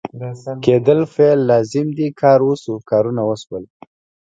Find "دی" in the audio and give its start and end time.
1.97-2.07